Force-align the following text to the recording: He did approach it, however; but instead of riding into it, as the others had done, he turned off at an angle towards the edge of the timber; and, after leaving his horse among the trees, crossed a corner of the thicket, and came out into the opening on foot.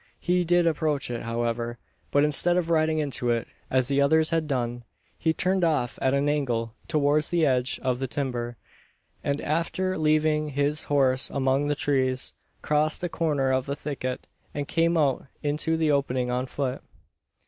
He 0.19 0.43
did 0.43 0.65
approach 0.65 1.11
it, 1.11 1.21
however; 1.21 1.77
but 2.09 2.23
instead 2.23 2.57
of 2.57 2.71
riding 2.71 2.97
into 2.97 3.29
it, 3.29 3.47
as 3.69 3.87
the 3.87 4.01
others 4.01 4.31
had 4.31 4.47
done, 4.47 4.83
he 5.15 5.31
turned 5.31 5.63
off 5.63 5.99
at 6.01 6.15
an 6.15 6.27
angle 6.27 6.73
towards 6.87 7.29
the 7.29 7.45
edge 7.45 7.79
of 7.83 7.99
the 7.99 8.07
timber; 8.07 8.57
and, 9.23 9.39
after 9.41 9.99
leaving 9.99 10.49
his 10.49 10.85
horse 10.85 11.29
among 11.29 11.67
the 11.67 11.75
trees, 11.75 12.33
crossed 12.63 13.03
a 13.03 13.09
corner 13.09 13.51
of 13.53 13.67
the 13.67 13.75
thicket, 13.75 14.25
and 14.55 14.67
came 14.67 14.97
out 14.97 15.27
into 15.43 15.77
the 15.77 15.91
opening 15.91 16.31
on 16.31 16.47
foot. 16.47 16.81